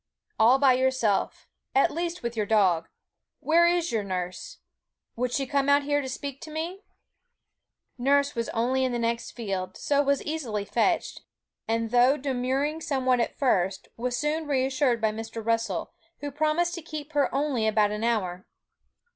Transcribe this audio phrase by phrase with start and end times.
[0.39, 2.87] 'All by yourself at least with your dog.
[3.39, 4.57] Where is your nurse?
[5.15, 6.81] Would she come out here to speak to me?'
[7.99, 11.21] Nurse was only in the next field, so was easily fetched,
[11.67, 15.45] and though demurring somewhat at first, was soon reassured by Mr.
[15.45, 18.47] Russell, who promised to keep her only about an hour.